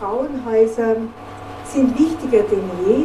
[0.00, 0.96] Frauenhäuser
[1.64, 3.04] sind wichtiger denn je.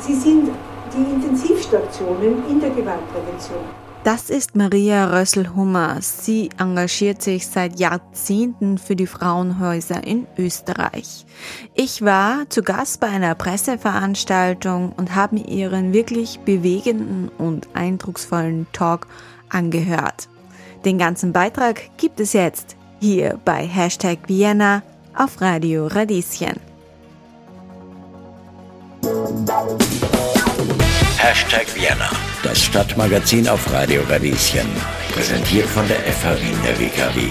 [0.00, 0.48] Sie sind
[0.94, 3.60] die Intensivstationen in der Gewaltprävention.
[4.02, 5.98] Das ist Maria Rössel-Hummer.
[6.00, 11.26] Sie engagiert sich seit Jahrzehnten für die Frauenhäuser in Österreich.
[11.74, 18.66] Ich war zu Gast bei einer Presseveranstaltung und habe mir ihren wirklich bewegenden und eindrucksvollen
[18.72, 19.06] Talk
[19.50, 20.28] angehört.
[20.86, 24.82] Den ganzen Beitrag gibt es jetzt hier bei Hashtag Vienna
[25.16, 26.60] auf Radio Radieschen.
[31.18, 32.10] Hashtag Vienna,
[32.42, 34.68] das Stadtmagazin auf Radio Radieschen.
[35.12, 37.28] Präsentiert von der FH Wien der WKW.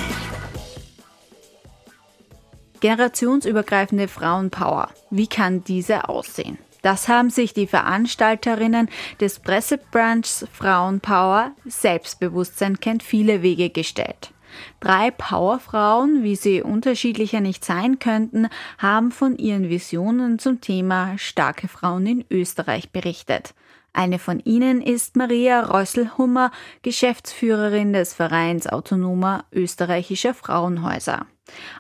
[2.79, 4.89] Generationsübergreifende Frauenpower.
[5.11, 6.57] Wie kann diese aussehen?
[6.81, 14.31] Das haben sich die Veranstalterinnen des Pressebranchs Frauenpower Selbstbewusstsein kennt viele Wege gestellt.
[14.79, 18.47] Drei Powerfrauen, wie sie unterschiedlicher nicht sein könnten,
[18.77, 23.53] haben von ihren Visionen zum Thema starke Frauen in Österreich berichtet.
[23.93, 31.25] Eine von ihnen ist Maria Rösselhummer, Geschäftsführerin des Vereins Autonomer österreichischer Frauenhäuser.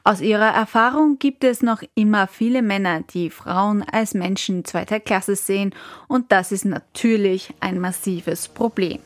[0.03, 5.35] Aus ihrer Erfahrung gibt es noch immer viele Männer, die Frauen als Menschen zweiter Klasse
[5.35, 5.73] sehen,
[6.07, 8.99] und das ist natürlich ein massives Problem.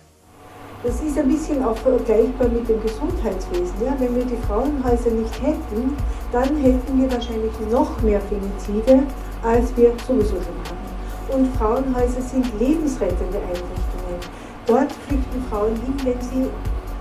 [0.83, 3.75] Das ist ein bisschen auch vergleichbar mit dem Gesundheitswesen.
[3.83, 3.95] Ja?
[3.99, 5.97] Wenn wir die Frauenhäuser nicht hätten,
[6.31, 9.03] dann hätten wir wahrscheinlich noch mehr Femizide,
[9.43, 10.79] als wir sowieso schon haben
[11.31, 14.19] und Frauenhäuser sind lebensrettende Einrichtungen.
[14.65, 16.49] Dort flüchten Frauen hin, wenn sie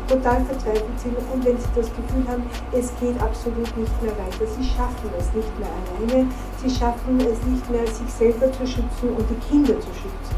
[0.06, 4.46] total verzweifelt sind und wenn sie das Gefühl haben, es geht absolut nicht mehr weiter.
[4.56, 6.26] Sie schaffen es nicht mehr alleine,
[6.62, 10.36] sie schaffen es nicht mehr, sich selber zu schützen und die Kinder zu schützen.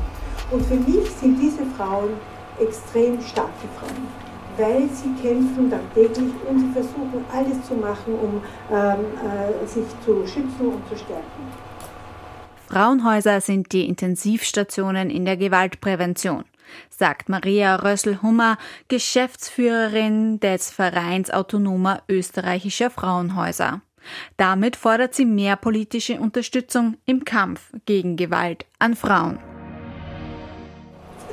[0.51, 2.11] Und für mich sind diese Frauen
[2.59, 4.09] extrem starke Frauen,
[4.57, 10.27] weil sie kämpfen tagtäglich und sie versuchen alles zu machen, um ähm, äh, sich zu
[10.27, 11.71] schützen und zu stärken.
[12.69, 16.45] Frauenhäuser sind die Intensivstationen in der Gewaltprävention,
[16.89, 23.83] sagt Maria Rössel-Hummer, Geschäftsführerin des Vereins Autonomer österreichischer Frauenhäuser.
[24.37, 29.50] Damit fordert sie mehr politische Unterstützung im Kampf gegen Gewalt an Frauen.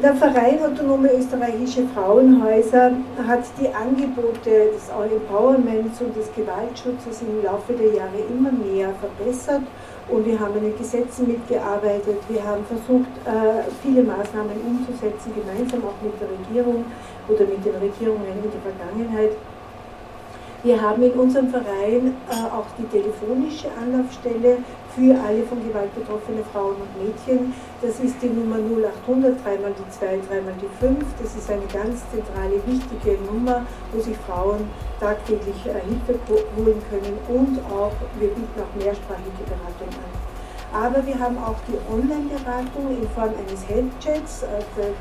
[0.03, 2.91] Der Verein Autonome Österreichische Frauenhäuser
[3.27, 9.63] hat die Angebote des Empowerments und des Gewaltschutzes im Laufe der Jahre immer mehr verbessert
[10.07, 12.17] und wir haben an den Gesetzen mitgearbeitet.
[12.29, 16.85] Wir haben versucht, äh, viele Maßnahmen umzusetzen, gemeinsam auch mit der Regierung
[17.27, 19.31] oder mit den Regierungen in der Vergangenheit.
[20.67, 24.57] Wir haben in unserem Verein äh, auch die telefonische Anlaufstelle
[24.93, 27.53] für alle von Gewalt betroffene Frauen und Mädchen.
[27.81, 31.05] Das ist die Nummer 0800, dreimal die 2, dreimal die 5.
[31.23, 34.67] Das ist eine ganz zentrale, wichtige Nummer, wo sich Frauen
[34.99, 40.36] tagtäglich äh, Hilfe holen können und auch, wir bieten auch mehrsprachige Beratung an.
[40.77, 44.43] Aber wir haben auch die Online-Beratung in Form eines Helpchats.
[44.43, 44.93] Also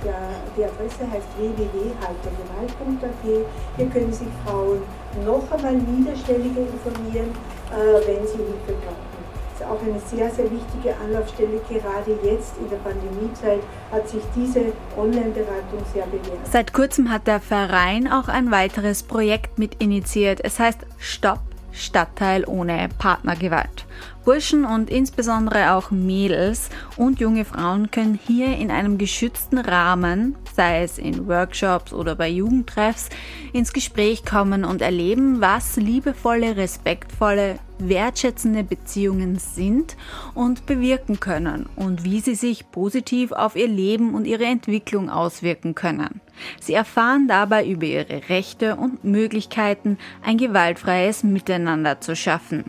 [0.57, 3.47] die Adresse heißt www.haltergewalt.at.
[3.77, 4.81] Hier können sich Frauen
[5.27, 7.29] noch einmal niederschwelliger informieren,
[7.71, 9.17] äh, wenn sie Hilfe brauchen
[9.57, 11.61] ist auch eine sehr, sehr wichtige Anlaufstelle.
[11.69, 13.61] Gerade jetzt in der Pandemiezeit
[13.91, 16.47] hat sich diese Online-Beratung sehr bewährt.
[16.51, 20.41] Seit kurzem hat der Verein auch ein weiteres Projekt mit initiiert.
[20.45, 21.41] Es heißt Stopp
[21.77, 23.87] Stadtteil ohne Partnergewalt.
[24.25, 30.83] Burschen und insbesondere auch Mädels und junge Frauen können hier in einem geschützten Rahmen, sei
[30.83, 33.09] es in Workshops oder bei Jugendtreffs,
[33.53, 39.97] ins Gespräch kommen und erleben, was liebevolle, respektvolle, wertschätzende Beziehungen sind
[40.35, 45.75] und bewirken können und wie sie sich positiv auf ihr Leben und ihre Entwicklung auswirken
[45.75, 46.21] können.
[46.61, 52.65] Sie erfahren dabei über ihre Rechte und Möglichkeiten, ein gewaltfreies Miteinander zu schaffen.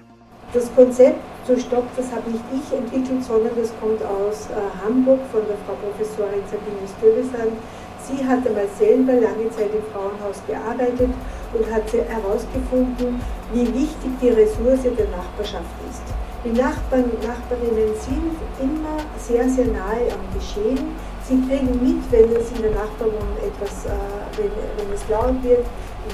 [0.54, 5.20] Das Konzept zu Stopp, das habe nicht ich entwickelt, sondern das kommt aus äh, Hamburg
[5.32, 7.54] von der Frau Professorin Sabine Stövesan.
[8.08, 11.12] Sie hat einmal selber lange Zeit im Frauenhaus gearbeitet
[11.54, 13.20] und hat herausgefunden,
[13.52, 16.08] wie wichtig die Ressource der Nachbarschaft ist.
[16.46, 18.32] Die Nachbarn und Nachbarinnen sind
[18.64, 20.96] immer sehr, sehr nahe am Geschehen.
[21.28, 23.92] Sie kriegen mit, wenn es in der Nachbarwohnung etwas, äh,
[24.38, 25.66] wenn, wenn es laut wird,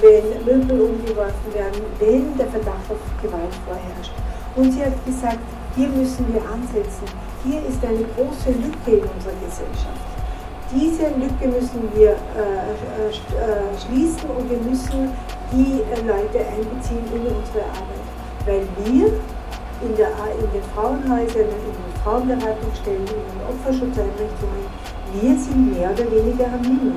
[0.01, 4.13] wenn Möbel umgeworfen werden, wenn der Verdacht auf Gewalt vorherrscht.
[4.55, 5.45] Und sie hat gesagt,
[5.75, 7.05] hier müssen wir ansetzen.
[7.43, 10.12] Hier ist eine große Lücke in unserer Gesellschaft.
[10.73, 15.09] Diese Lücke müssen wir äh, äh, äh schließen und wir müssen
[15.51, 18.05] die Leute einbeziehen in unsere Arbeit.
[18.45, 19.07] Weil wir
[19.85, 20.09] in, der,
[20.39, 24.65] in den Frauenhäusern, in den Frauenberatungsstellen, in den Opferschutzeinrichtungen,
[25.13, 26.95] wir sind mehr oder weniger am Limit.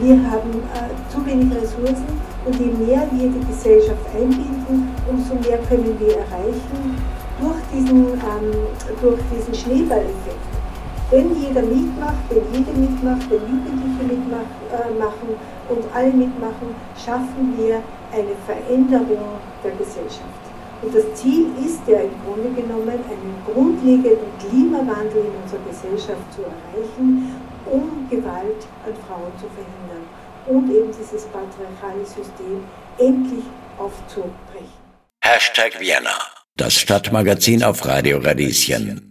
[0.00, 0.62] Wir haben
[1.08, 7.00] zu wenig Ressourcen und je mehr wir die Gesellschaft einbinden, umso mehr können wir erreichen
[7.40, 8.52] durch die diesen, ähm,
[9.00, 10.47] durch diesen Schneeballeffekt.
[11.10, 17.82] Wenn jeder mitmacht, wenn jede mitmacht, wenn Jugendliche mitmachen äh, und alle mitmachen, schaffen wir
[18.12, 20.44] eine Veränderung der Gesellschaft.
[20.82, 26.42] Und das Ziel ist ja im Grunde genommen, einen grundlegenden Klimawandel in unserer Gesellschaft zu
[26.42, 30.04] erreichen, um Gewalt an Frauen zu verhindern
[30.46, 32.64] und eben dieses patriarchale System
[32.98, 33.44] endlich
[33.78, 34.78] aufzubrechen.
[35.22, 36.16] Hashtag Vienna,
[36.56, 39.07] das Stadtmagazin auf Radio Radieschen.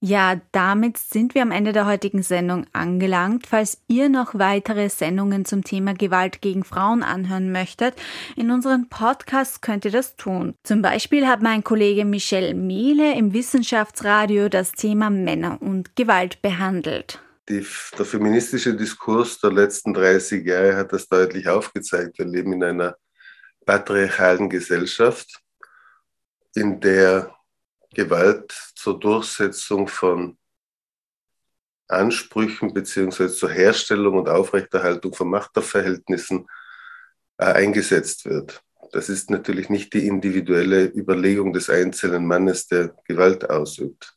[0.00, 3.46] Ja, damit sind wir am Ende der heutigen Sendung angelangt.
[3.46, 7.94] Falls ihr noch weitere Sendungen zum Thema Gewalt gegen Frauen anhören möchtet,
[8.36, 10.54] in unseren Podcasts könnt ihr das tun.
[10.64, 17.22] Zum Beispiel hat mein Kollege Michel Miele im Wissenschaftsradio das Thema Männer und Gewalt behandelt.
[17.48, 17.64] Die,
[17.96, 22.18] der feministische Diskurs der letzten 30 Jahre hat das deutlich aufgezeigt.
[22.18, 22.96] Wir leben in einer
[23.64, 25.40] patriarchalen Gesellschaft,
[26.54, 27.35] in der
[27.96, 30.36] Gewalt zur Durchsetzung von
[31.88, 36.46] Ansprüchen beziehungsweise zur Herstellung und Aufrechterhaltung von Machtverhältnissen
[37.38, 38.62] äh, eingesetzt wird.
[38.92, 44.14] Das ist natürlich nicht die individuelle Überlegung des einzelnen Mannes, der Gewalt ausübt.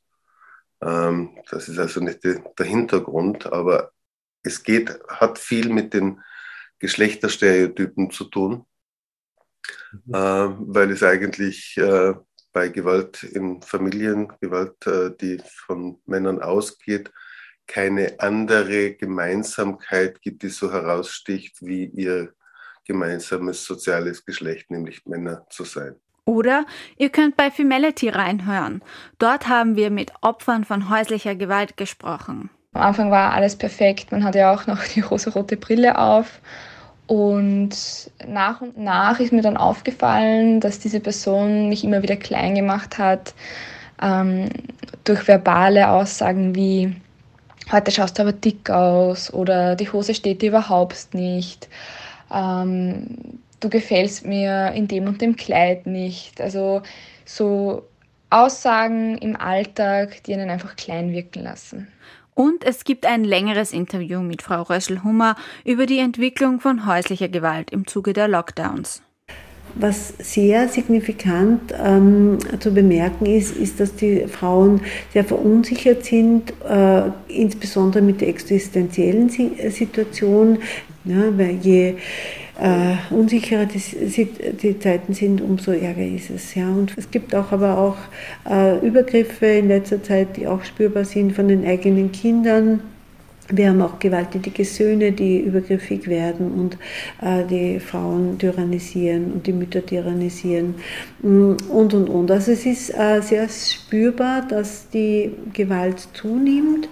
[0.81, 3.93] Ähm, das ist also nicht die, der Hintergrund, aber
[4.43, 6.21] es geht, hat viel mit den
[6.79, 8.65] Geschlechterstereotypen zu tun,
[9.91, 10.13] mhm.
[10.13, 12.13] äh, weil es eigentlich äh,
[12.51, 17.11] bei Gewalt in Familien, Gewalt, äh, die von Männern ausgeht,
[17.67, 22.33] keine andere Gemeinsamkeit gibt, die so heraussticht wie ihr
[22.85, 25.95] gemeinsames soziales Geschlecht, nämlich Männer zu sein.
[26.25, 26.65] Oder
[26.97, 28.83] ihr könnt bei Femality reinhören.
[29.19, 32.49] Dort haben wir mit Opfern von häuslicher Gewalt gesprochen.
[32.73, 34.11] Am Anfang war alles perfekt.
[34.11, 36.39] Man hatte ja auch noch die rosarote Brille auf
[37.09, 37.71] und
[38.27, 42.99] nach und nach ist mir dann aufgefallen, dass diese Person mich immer wieder klein gemacht
[42.99, 43.33] hat,
[43.99, 44.49] ähm,
[45.05, 46.95] durch verbale Aussagen wie,
[47.71, 51.67] heute schaust du aber dick aus oder die Hose steht dir überhaupt nicht,
[52.31, 56.39] ähm, du gefällst mir in dem und dem Kleid nicht.
[56.39, 56.83] Also
[57.25, 57.87] so
[58.29, 61.87] Aussagen im Alltag, die einen einfach klein wirken lassen.
[62.39, 67.69] Und es gibt ein längeres Interview mit Frau Röschel-Hummer über die Entwicklung von häuslicher Gewalt
[67.69, 69.03] im Zuge der Lockdowns.
[69.75, 74.81] Was sehr signifikant ähm, zu bemerken ist, ist, dass die Frauen
[75.13, 80.59] sehr verunsichert sind, äh, insbesondere mit der existenziellen Situation.
[81.05, 81.95] Ja, weil je
[82.59, 84.27] äh, unsicherer die,
[84.61, 86.55] die, Zeiten sind, umso ärger ist es.
[86.55, 86.67] Ja.
[86.67, 87.97] Und es gibt auch aber auch
[88.49, 92.81] äh, Übergriffe in letzter Zeit, die auch spürbar sind von den eigenen Kindern.
[93.51, 96.77] Wir haben auch gewalttätige Söhne, die übergriffig werden und
[97.21, 100.75] äh, die Frauen tyrannisieren und die Mütter tyrannisieren
[101.21, 102.31] mm, und und und.
[102.31, 106.89] Also es ist äh, sehr spürbar, dass die Gewalt zunimmt.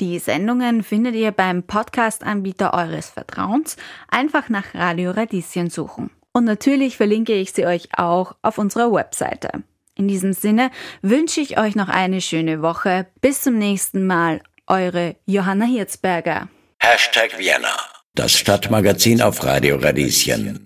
[0.00, 3.76] Die Sendungen findet ihr beim Podcast-Anbieter eures Vertrauens.
[4.08, 6.10] Einfach nach Radio Radieschen suchen.
[6.32, 9.62] Und natürlich verlinke ich sie euch auch auf unserer Webseite.
[9.96, 10.70] In diesem Sinne
[11.02, 13.06] wünsche ich euch noch eine schöne Woche.
[13.20, 14.40] Bis zum nächsten Mal.
[14.66, 16.48] Eure Johanna Hirzberger.
[16.78, 17.76] Hashtag Vienna.
[18.14, 20.63] Das Stadtmagazin auf Radio Radieschen.